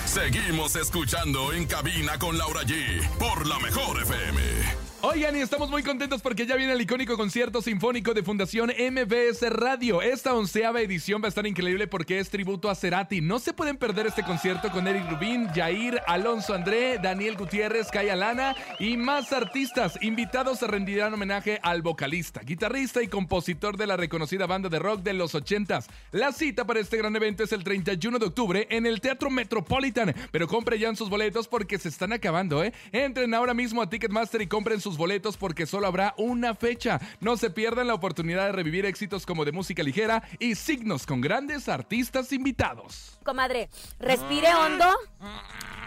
[0.05, 4.87] Seguimos escuchando en cabina con Laura G por la mejor FM.
[5.09, 9.49] Oigan, y estamos muy contentos porque ya viene el icónico concierto sinfónico de Fundación MBS
[9.51, 10.01] Radio.
[10.01, 13.21] Esta onceava edición va a estar increíble porque es tributo a Cerati.
[13.21, 18.17] No se pueden perder este concierto con Eric Rubín, Jair, Alonso André, Daniel Gutiérrez, Kaya
[18.17, 19.97] Lana y más artistas.
[20.01, 25.03] Invitados a rendirán homenaje al vocalista, guitarrista y compositor de la reconocida banda de rock
[25.03, 25.85] de los 80s.
[26.11, 30.13] La cita para este gran evento es el 31 de octubre en el Teatro Metropolitan.
[30.31, 32.73] Pero compre ya sus boletos porque se están acabando, ¿eh?
[32.91, 36.99] Entren ahora mismo a Ticketmaster y compren sus boletos porque solo habrá una fecha.
[37.19, 41.21] No se pierdan la oportunidad de revivir éxitos como de música ligera y signos con
[41.21, 43.17] grandes artistas invitados.
[43.23, 44.86] Comadre, respire hondo,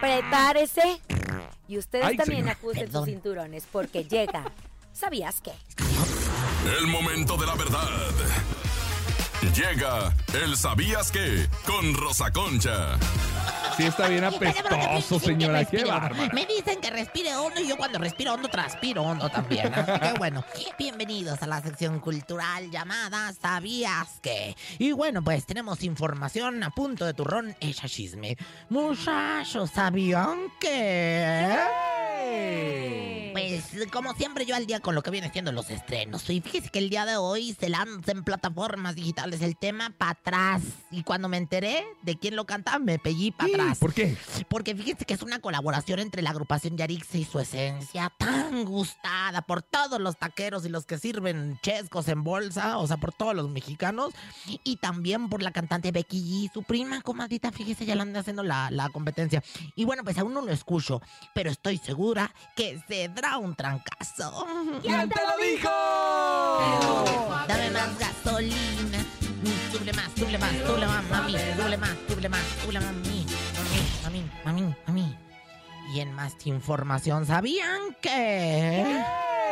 [0.00, 1.00] prepárese
[1.68, 2.56] y ustedes Ay, también señor.
[2.56, 3.04] ajusten Perdón.
[3.04, 4.44] sus cinturones porque llega.
[4.92, 5.52] ¿Sabías qué?
[6.78, 7.88] El momento de la verdad.
[9.54, 11.46] Llega el ¿Sabías qué?
[11.66, 12.98] Con Rosa Concha.
[13.76, 15.64] Sí, está bien apestoso, dicen que señora.
[15.64, 16.32] Qué bárbara.
[16.32, 19.72] Me dicen que respire hondo y yo cuando respiro hondo transpiro hondo también.
[19.72, 20.44] Así que bueno,
[20.78, 24.56] bienvenidos a la sección cultural llamada ¿Sabías qué?
[24.78, 28.36] Y bueno, pues tenemos información a punto de turrón hecha chisme.
[28.68, 31.58] Muchachos, ¿sabían que?
[33.32, 36.28] Pues como siempre yo al día con lo que viene siendo los estrenos.
[36.30, 40.12] Y fíjese que el día de hoy se lanza en plataformas digitales el tema para
[40.12, 40.62] atrás.
[40.90, 43.59] Y cuando me enteré de quién lo canta, me pellí para atrás.
[43.78, 44.16] ¿Por qué?
[44.48, 49.42] Porque fíjese que es una colaboración entre la agrupación Yarixe y su esencia, tan gustada
[49.42, 53.34] por todos los taqueros y los que sirven chescos en bolsa, o sea, por todos
[53.34, 54.12] los mexicanos,
[54.64, 58.42] y también por la cantante Becky G, su prima, comadita, fíjese, ya le anda haciendo
[58.42, 59.42] la, la competencia.
[59.74, 61.00] Y bueno, pues aún no lo escucho,
[61.34, 64.46] pero estoy segura que se dará un trancazo.
[64.82, 65.70] ¿Quién te lo dijo?
[67.48, 69.04] Dame más gasolina.
[69.72, 71.32] Suble más, suble más, suble más, mami.
[71.32, 73.26] Suble más, suble más, más, mami.
[74.02, 75.16] Mami, mami, mami.
[75.94, 79.02] Y en más información, ¿sabían que?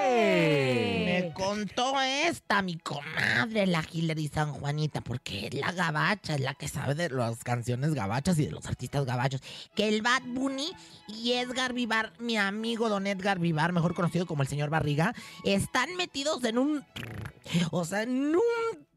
[0.09, 6.55] Me contó esta, mi comadre, la Hilary San Juanita, porque es la gabacha, es la
[6.55, 9.43] que sabe de las canciones gabachas y de los artistas gabachos.
[9.75, 10.71] Que el Bad Bunny
[11.09, 15.95] y Edgar Vivar, mi amigo don Edgar Vivar, mejor conocido como el señor Barriga, están
[15.97, 16.85] metidos en un.
[17.71, 18.88] O sea, en un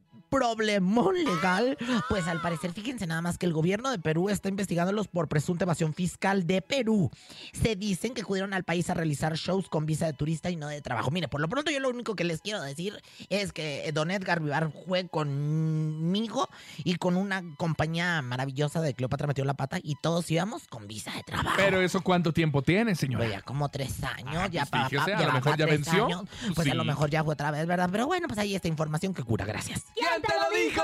[0.41, 1.77] problemón legal.
[2.09, 5.65] Pues al parecer, fíjense nada más que el gobierno de Perú está investigándolos por presunta
[5.65, 7.11] evasión fiscal de Perú.
[7.53, 10.67] Se dicen que acudieron al país a realizar shows con visa de turista y no
[10.69, 11.11] de trabajo.
[11.11, 14.39] Mire, por lo pronto yo lo único que les quiero decir es que don Edgar
[14.41, 16.47] Vivar fue conmigo
[16.83, 21.11] y con una compañía maravillosa de Cleopatra metió la pata y todos íbamos con visa
[21.11, 21.57] de trabajo.
[21.57, 23.25] Pero eso cuánto tiempo tiene, señora.
[23.25, 25.65] Pues ya como tres años, Ah, ya pues pa- fíjese, pa- a lo mejor ya
[25.65, 26.05] venció.
[26.05, 26.23] años.
[26.55, 27.89] Pues a lo mejor ya fue otra vez, ¿verdad?
[27.91, 29.83] Pero bueno, pues ahí está información que cura, gracias.
[29.93, 30.83] ¿Quién te lo dijo?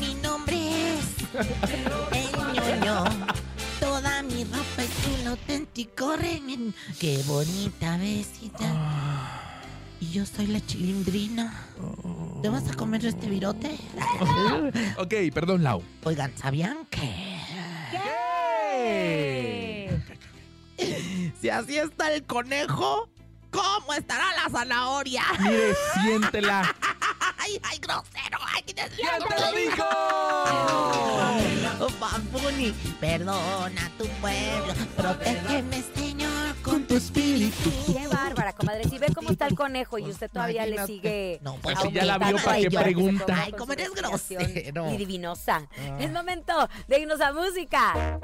[0.00, 0.56] Mi nombre
[0.96, 1.04] es
[2.12, 3.04] el ñoño.
[5.20, 6.74] el auténtico remen.
[6.98, 8.68] Qué bonita besita.
[10.00, 11.66] Y yo soy la chilindrina.
[12.42, 13.78] ¿Te vas a comer este virote?
[14.98, 15.82] ok, perdón, Lau.
[16.04, 17.34] Oigan, ¿sabían que?
[21.40, 23.08] Si así está el conejo,
[23.54, 25.22] ¿cómo estará la zanahoria?
[25.38, 26.74] Mire, siéntela.
[27.38, 28.38] ¡Ay, ay, grosero!
[28.54, 28.82] ¡Ay, qué te
[29.40, 29.84] lo dijo!
[32.00, 36.03] Bad Bunny, perdona a tu pueblo, protégeme, con
[36.94, 37.70] tu espíritu.
[37.92, 38.84] Qué bárbara, comadre.
[38.88, 41.40] Si ve cómo está el conejo y usted todavía le sigue.
[41.42, 43.36] No, pues si ya la vio, ¿para qué pregunta?
[43.44, 44.92] Ay, cómo eres grosero.
[44.92, 45.66] Y divinosa.
[45.98, 48.20] Es momento de irnos a música.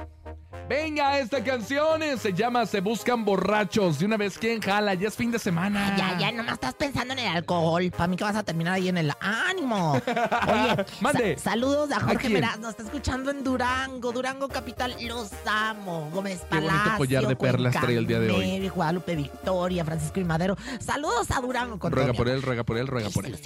[0.68, 3.98] Venga, esta canción se llama Se Buscan Borrachos.
[3.98, 4.94] De una vez, ¿quién jala?
[4.94, 5.96] Ya es fin de semana.
[5.96, 7.90] Ya, ya, nomás estás pensando en el alcohol.
[7.90, 9.94] Para mí que vas a terminar ahí en el ánimo.
[10.48, 11.36] Oye, Mande.
[11.38, 12.28] sa- saludos a ¿A Jorge?
[12.28, 12.60] Meraz.
[12.60, 14.94] Nos está escuchando en Durango, Durango Capital.
[15.00, 16.08] Los amo.
[16.12, 16.98] Gómez Qué bonito Palacio.
[16.98, 18.59] collar de perlas trae el día de hoy.
[18.60, 20.56] Cuencamere, Guadalupe Victoria, Francisco y Madero.
[20.80, 23.38] Saludos a Durango con Ruega por él, ruega por él, ruega por él.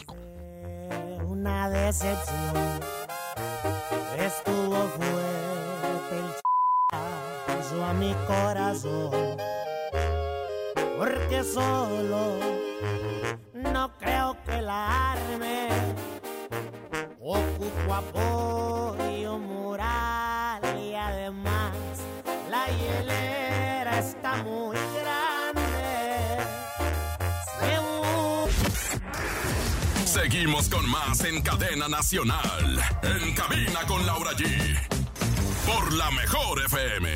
[1.27, 2.81] Una decepción.
[4.19, 9.37] Estuvo fuerte el a mi corazón.
[10.99, 12.39] Porque solo
[13.53, 15.69] no creo que la arme.
[17.21, 21.73] Ocupo apoyo moral y además
[22.51, 24.74] la hielera está muy
[30.15, 32.81] Seguimos con más en cadena nacional.
[33.03, 35.04] En cabina con Laura G.
[35.67, 37.09] Por la mejor FM.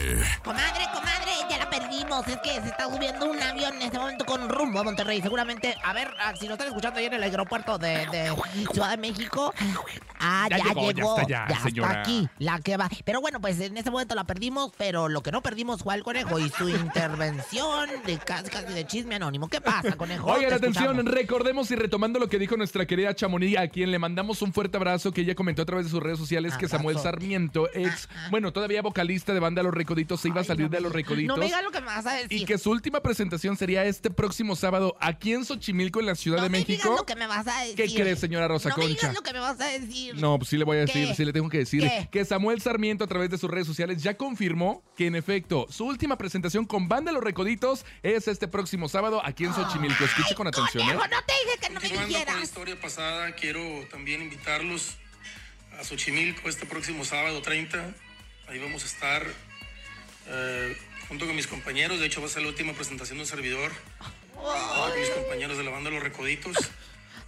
[0.42, 2.26] Comadre, comadre, ya la perdimos.
[2.26, 5.20] Es que se está subiendo un avión en este momento con rumbo a Monterrey.
[5.20, 8.32] Seguramente, a ver, ah, si lo están escuchando ahí en el aeropuerto de, de
[8.72, 9.52] Ciudad de México.
[10.18, 11.18] Ah, Ya ya, llegó, ya llegó.
[11.18, 11.88] está señora.
[11.90, 12.88] está aquí, la que va.
[13.04, 16.02] Pero bueno, pues en este momento la perdimos, pero lo que no perdimos fue al
[16.02, 19.48] conejo y su intervención de casi, casi de chisme anónimo.
[19.48, 20.26] ¿Qué pasa, conejo?
[20.32, 21.14] Oigan, Te atención, escuchamos.
[21.14, 24.76] recordemos y retomando lo que dijo nuestra querida Chamonix, a quien le mandamos un fuerte
[24.78, 26.98] abrazo, que ella comentó a través de sus redes sociales que Samuel.
[26.98, 30.92] Sarmiento, ex, bueno, todavía vocalista de banda Los Recoditos, se iba a salir de Los
[30.92, 31.37] Recoditos.
[31.37, 32.33] No me digas lo que me vas a decir.
[32.33, 36.38] y que su última presentación sería este próximo sábado aquí en Xochimilco, en la Ciudad
[36.38, 36.96] no de me digas México.
[36.96, 37.77] lo que me vas a decir.
[37.77, 39.01] ¿Qué crees, señora Rosa no me Concha?
[39.09, 40.14] digas lo que me vas a decir.
[40.16, 41.14] No, pues sí le voy a decir, ¿Qué?
[41.14, 42.09] sí le tengo que decir ¿Qué?
[42.11, 45.85] que Samuel Sarmiento a través de sus redes sociales ya confirmó que en efecto su
[45.87, 50.05] última presentación con Banda Los Recoditos es este próximo sábado aquí en Xochimilco.
[50.05, 50.94] Escuche con atención, ¿eh?
[50.94, 52.42] No te dije que no me con la dijeras.
[52.42, 54.96] historia pasada, quiero también invitarlos
[55.79, 57.94] a Xochimilco este próximo sábado 30.
[58.48, 59.26] Ahí vamos a estar
[60.26, 62.00] eh, junto con mis compañeros.
[62.00, 63.72] De hecho, va a ser la última presentación de un servidor.
[64.34, 66.56] junto con mis compañeros de la banda Los Recoditos.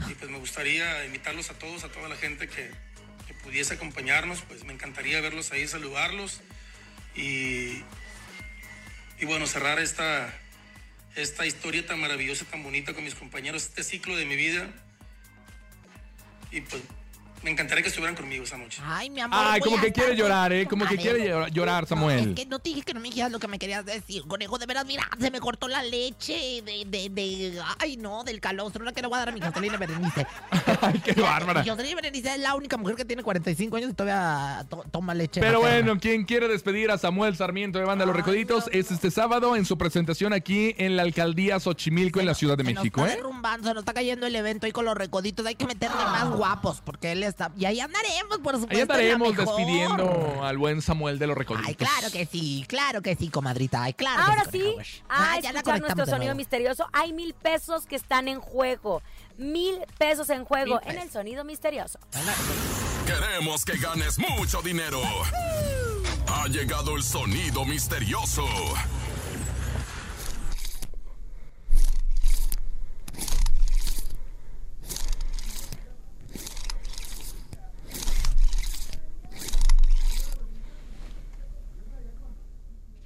[0.08, 2.70] Y pues me gustaría invitarlos a todos, a toda la gente que,
[3.26, 4.40] que pudiese acompañarnos.
[4.42, 6.40] Pues me encantaría verlos ahí, saludarlos.
[7.14, 7.82] Y,
[9.18, 10.32] y bueno, cerrar esta,
[11.16, 14.70] esta historia tan maravillosa, tan bonita con mis compañeros, este ciclo de mi vida.
[16.50, 16.82] Y pues
[17.42, 18.82] me encantaría que estuvieran conmigo esa noche.
[18.84, 19.38] Ay, mi amor.
[19.40, 20.66] Ay, voy como que quiere llorar, ¿eh?
[20.66, 22.34] Como que quiere llorar, llorar, Es Samuel.
[22.34, 24.58] que no te dije que no me dijeras lo que me querías decir, conejo.
[24.58, 28.84] De veras, mira, se me cortó la leche de, de, de ay, no, del calostro.
[28.84, 30.26] La que le voy a dar a mi Jocelyn Berenice.
[30.82, 31.64] Ay, qué bárbara.
[31.66, 35.40] Jocelyn Berenice es la única mujer que tiene 45 años y todavía to- toma leche.
[35.40, 35.84] Pero materna.
[35.86, 39.64] bueno, quien quiere despedir a Samuel Sarmiento de Banda Los Recoditos es este sábado en
[39.64, 43.12] su presentación aquí en la alcaldía Xochimilco en la Ciudad de Se nos México, está
[43.12, 43.16] ¿eh?
[43.16, 45.46] derrumbando, se nos está cayendo el evento ahí con los recoditos.
[45.46, 47.50] Hay que meterle más guapos porque él está.
[47.56, 48.92] Y ahí andaremos, por supuesto.
[48.92, 49.36] Ahí mejor.
[49.36, 51.68] despidiendo al buen Samuel de Los Recoditos.
[51.68, 53.82] Ay, claro que sí, claro que sí, comadrita.
[53.82, 54.74] Ay, claro Ahora que sí.
[54.84, 56.86] sí, a Ah, ya la escuchar nuestro sonido misterioso.
[56.92, 59.02] Hay mil pesos que están en juego.
[59.38, 61.98] Mil pesos en juego Mil en el sonido misterioso.
[63.06, 65.00] Queremos que ganes mucho dinero.
[66.28, 68.44] Ha llegado el sonido misterioso.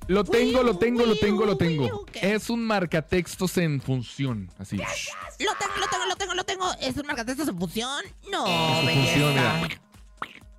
[0.07, 2.05] Lo tengo, lo tengo, lo tengo, lo tengo.
[2.15, 4.77] Es un marcatextos en función, así.
[4.77, 4.85] Lo
[5.59, 6.73] tengo, lo tengo, lo tengo, lo tengo.
[6.81, 8.05] ¿Es un marcatextos en fusión?
[8.31, 8.45] No,
[8.85, 9.17] belleza.
[9.17, 9.81] función, mira.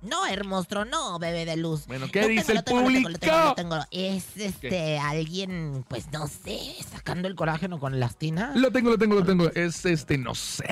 [0.06, 1.86] No, hermoso, no, bebé de luz.
[1.86, 3.48] Bueno, ¿qué Lo dice tengo, el lo tengo, lo tengo, lo tengo, público?
[3.48, 3.76] lo tengo.
[3.90, 6.58] Es este alguien, pues no sé,
[6.90, 8.52] sacando el colágeno con elastina.
[8.54, 9.50] Lo tengo, lo tengo, lo tengo.
[9.54, 10.64] Es este, no sé.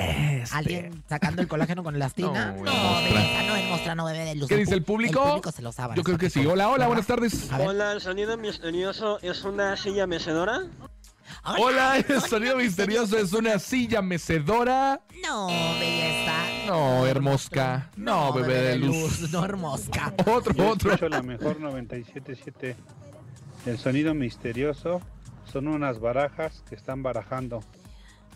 [0.43, 0.57] este.
[0.57, 2.55] ¿Alguien sacando el colágeno con elastina?
[2.65, 4.49] No, No, belleza, no, hermosa, no, bebé de luz.
[4.49, 5.21] ¿Qué dice el público?
[5.23, 5.95] El público se lo sabe.
[5.97, 6.45] Yo creo que sí.
[6.47, 7.49] Hola, hola, buenas tardes.
[7.59, 10.63] Hola, el sonido misterioso es una silla mecedora.
[11.47, 15.01] Hola, el sonido misterioso es una silla mecedora.
[15.23, 16.33] No, belleza.
[16.67, 17.91] No, hermosca.
[17.97, 19.31] No, bebé de luz.
[19.31, 20.15] No, hermosca.
[20.27, 21.09] Otro, Yo otro.
[21.09, 22.75] la mejor 97.7.
[23.67, 25.03] El sonido misterioso
[25.53, 27.63] son unas barajas que están barajando.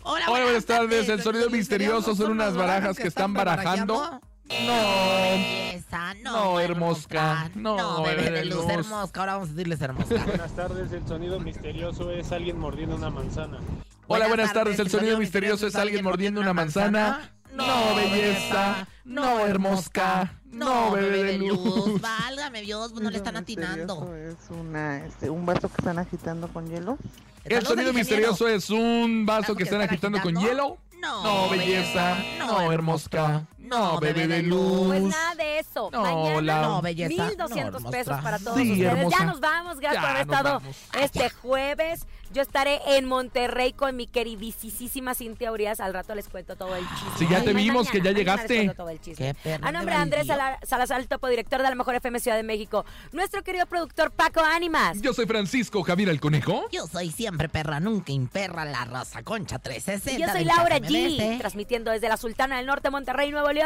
[0.03, 1.09] Hola, Hola, buenas tardes.
[1.09, 4.21] El sonido misterioso son unas barajas que están barajando.
[4.49, 5.29] No.
[5.31, 6.31] Belleza, no.
[6.31, 7.51] No, hermosca.
[7.55, 8.71] No, No, bebé de bebé de luz, luz.
[8.71, 9.19] hermosca.
[9.19, 10.25] Ahora vamos a decirles hermosca.
[10.25, 13.59] Buenas tardes, el sonido misterioso es alguien mordiendo una manzana.
[14.07, 14.79] Hola, buenas tardes.
[14.79, 17.31] El sonido misterioso es alguien mordiendo una manzana.
[17.53, 18.87] No, belleza.
[19.05, 20.33] No, hermosca.
[20.45, 22.01] No, bebé de luz.
[22.01, 24.15] Válgame Dios, no le están atinando.
[24.15, 26.97] Es una, este, un vaso que están agitando con hielo.
[27.43, 30.77] El sonido misterioso es un vaso que están agitando con hielo.
[31.01, 32.17] No, belleza.
[32.39, 33.45] No, hermosca.
[33.69, 35.11] No, bebé de Pues luz.
[35.11, 35.89] nada de eso.
[35.91, 37.09] No, Mañana, la- No, belleza.
[37.27, 38.91] 1200 No, pesos para todos Sí, ustedes.
[38.93, 39.17] hermosa.
[39.19, 39.79] Ya nos vamos.
[39.79, 40.75] Gracias Ya por haber estado vamos.
[40.99, 42.05] este jueves.
[42.31, 45.79] Yo estaré en Monterrey con mi queridísima Cintia Urias.
[45.79, 47.09] Al rato les cuento todo el chisme.
[47.17, 48.55] Sí, ya te Ay, vimos que ya llegaste.
[48.57, 49.35] cuento todo el chisme.
[49.63, 50.27] A nombre de Andrés
[50.63, 52.85] Salazar, el topo director de la Mejor FM Ciudad de México.
[53.13, 55.01] Nuestro querido productor Paco Ánimas.
[55.01, 56.65] Yo soy Francisco Javier el Conejo.
[56.71, 60.11] Yo soy siempre perra, nunca imperra, la raza concha 360.
[60.11, 63.58] Y yo soy Laura G, transmitiendo desde la Sultana del Norte, Monterrey, Nuevo León.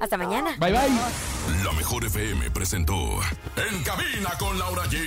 [0.00, 0.56] Hasta mañana.
[0.58, 1.62] Bye, bye.
[1.64, 2.94] La mejor FM presentó
[3.56, 4.98] En Cabina con Laura G.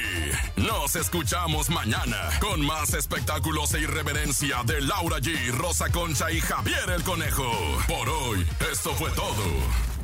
[0.58, 6.90] Nos escuchamos mañana con más espectáculos e irreverencia de Laura G, Rosa Concha y Javier
[6.96, 7.52] el Conejo.
[7.88, 9.95] Por hoy, esto fue todo.